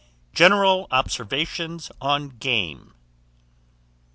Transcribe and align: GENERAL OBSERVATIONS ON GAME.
GENERAL 0.33 0.87
OBSERVATIONS 0.89 1.91
ON 2.01 2.29
GAME. 2.29 2.95